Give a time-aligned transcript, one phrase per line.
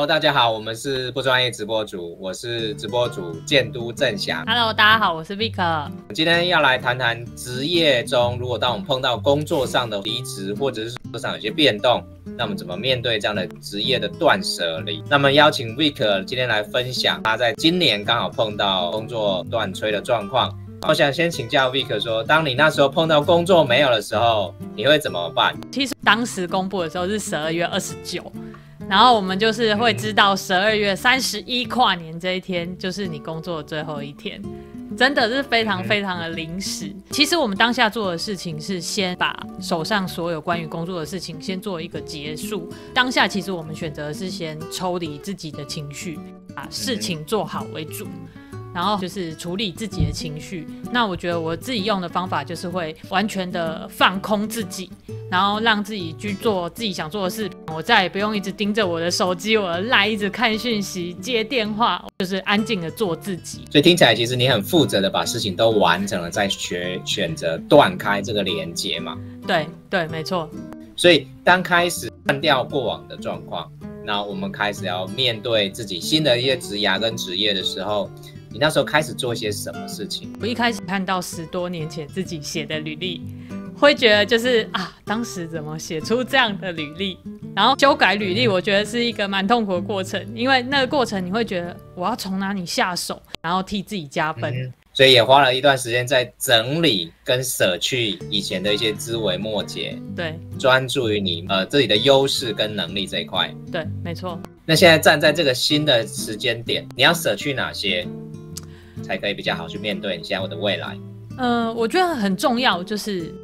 [0.00, 4.42] Hello，大家好，我们是不专业直播组，我是直播组建都郑翔。
[4.46, 5.90] Hello，大家好，我是 Vic。
[6.14, 12.02] 今天要来谈谈职业中，如果当我们碰到工作上的离职，或者是工作上有些变动，
[12.34, 15.04] 那我们怎么面对这样的职业的断舍离？
[15.06, 20.50] 那么邀请 Vic 今天来分享他在今年刚好碰到工作断炊的状况。
[20.88, 25.54] 我想先请教 Vic 说，当你那时候碰到工作没有的时候，你会怎么办？
[25.70, 28.32] 其实当时公布的时候是十二月二十九。
[28.90, 34.42] 然后我们就是会知道十二月三十一跨年这一天就是你工作的最后一天，
[34.98, 36.92] 真的是非常非常的临时。
[37.10, 42.68] 其实我们当下做的事情是先把手上所有关于工作的事情先做一个结束。
[42.92, 46.18] 当下其实我们选择是先抽离自己的情绪，
[46.52, 48.08] 把事情做好为主。
[48.74, 50.66] 然后就是处理自己的情绪。
[50.92, 54.90] 那我觉得我自己用的方法就是会完全的放空自己，
[55.30, 57.50] 然后让自己去做自己想做的事。
[57.74, 63.64] 我再也不用一直盯着我的手机，我赖一直看讯息、接电话，就是安静的做自己。
[63.70, 69.16] 所以听起来其实你很负责的把事情都完成了，再学选择断开这个连接嘛？
[69.46, 70.48] 对对，没错。
[70.96, 73.70] 所以当开始断掉过往的状况，
[74.04, 78.10] 那我们开始要面对自己新的一些职涯跟职业的时候。
[78.52, 80.32] 你那时候开始做些什么事情？
[80.40, 83.22] 我一开始看到十多年前自己写的履历，
[83.78, 87.16] 会觉得就是啊，当时怎么写出这样的履历？
[87.54, 94.72] 然后修改履历，我觉得是一个蛮痛苦的过程，因为那个过程你会觉得我要从哪里下手，然后替自己加分。
[94.92, 99.96] 所以也花了一段时间在整理跟舍去以前的一些枝微末节。
[100.16, 103.54] 对，专注于你呃自己的优势跟能力这一块。
[103.70, 104.38] 对，没错。
[104.66, 108.06] 那现在站在这个新的时间点，你要舍去哪些？
[109.10, 110.96] 才可以比较好去面对你现在我的未来。
[111.36, 113.34] 呃，我觉得很重要，就是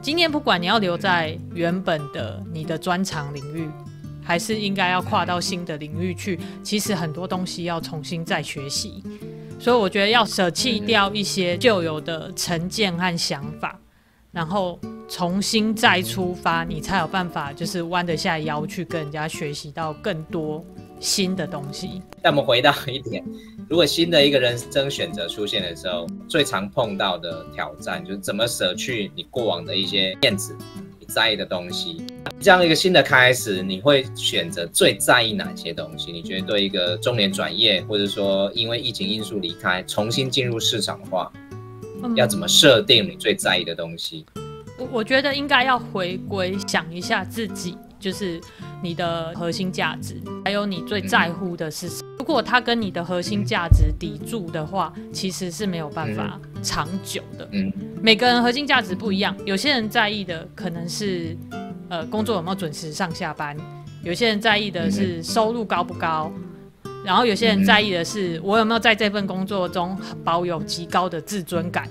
[0.00, 3.68] 今天不管你要留在原本的你的专长领域，
[4.22, 9.02] 还是应该要跨到新的领域去，其实很多东西要重新再学习。
[9.58, 13.76] 所以我觉得要舍弃掉一些旧有的成见和想法，
[14.30, 14.78] 然后
[15.08, 20.64] 重新再出发，你才有办法就是弯得下腰去跟人家学习到更多
[21.00, 22.02] 新的东西。
[22.22, 23.24] 那我们回到一点。
[23.68, 30.56] 如果新的一个人生选择出现的时候，最常碰到的挑战就是怎么舍去你过往的一些面子、
[31.00, 32.04] 你在意的东西。
[32.38, 36.12] 这样一个新的开始，你会选择最在意哪些东西？
[36.12, 41.32] 你觉得对一个中年转业，或者说因为疫情因素离开，重新进入市场的话，
[42.14, 44.24] 要怎么设定你最在意的东西？
[44.78, 48.40] 我我觉得应该要回归想一下自己，就是
[48.82, 52.16] 你的核心价值，还有你最在乎的是什么。
[52.18, 57.48] 如果它跟你的核心价值抵触的话，其实是没有办法长久的。
[57.52, 57.72] 嗯，
[58.02, 61.36] 每个人核心价值不一样，有些人在意的可能是
[61.88, 63.56] 呃工作有没有准时上下班，
[64.02, 66.32] 有些人在意的是收入高不高，
[67.04, 71.88] 然后有些人在意的是我有没有在这份工作中保有极高的自尊感。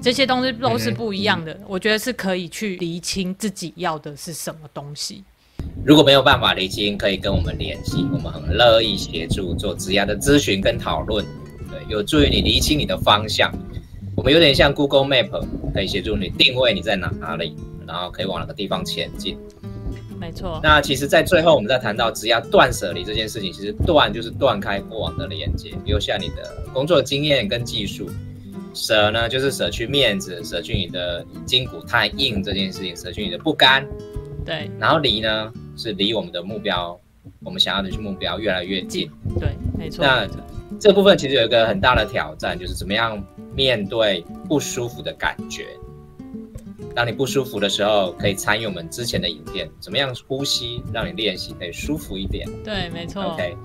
[0.00, 5.24] 这些东西都是不一样的，我觉得是可以去厘清自己要的是什么东西。
[5.84, 11.24] 如果没有办法厘清，可以跟我们联系，我们很乐意协助做职业的咨询跟讨论，
[11.70, 13.52] 对，有助于你厘清你的方向。
[14.16, 15.44] 我们有点像 Google Map，
[15.74, 19.36] 可以协助你定位你在哪里，然后可以往哪个地方前进。
[20.18, 20.58] 没错。
[20.62, 28.08] 那其实，在最后我们在谈到职业断舍离这件事情，其实断就是断开过往的连接，留下你的工作经验跟技术。
[28.72, 33.86] 舍呢，就是舍去面子，舍去你的筋骨太硬这件事情，舍去你的不甘。
[34.44, 34.70] 对。
[34.78, 36.98] 然后离呢，是离我们的目标，
[37.42, 39.10] 我们想要的去目标越来越近。
[39.38, 40.04] 对，没错。
[40.04, 40.28] 那
[40.78, 43.22] 这部分其实有一个很大的挑战，就是怎么样
[43.54, 45.66] 面对不舒服的感觉。
[46.94, 52.48] 当你不舒服的时候，可以参与我们之前的影片，怎么样呼吸，让你练习可以舒服一点。
[52.62, 53.22] 对，没错。
[53.22, 53.56] OK。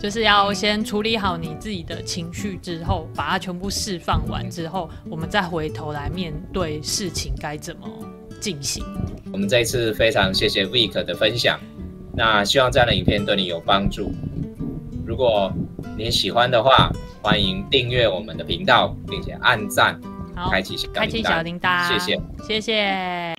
[0.00, 7.88] 就是要先处理好你自己的情绪之后，把它全部释放完之后，我们再回头来面对事情该怎么
[8.38, 8.84] 进行。
[9.32, 11.58] 我们这一次非常谢谢 Vic 的分享，
[12.14, 14.12] 那希望这样的影片对你有帮助。
[15.06, 15.52] 如果
[15.96, 16.90] 你喜欢的话，
[17.22, 20.00] 欢迎订阅我们的频道，并且按赞，
[20.50, 20.76] 开启。
[20.92, 23.37] 开启小铃铛，谢谢，谢谢。